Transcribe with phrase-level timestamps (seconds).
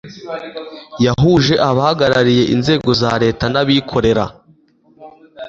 [1.05, 4.25] yahuje abahagarariye inzego za leta n abikorera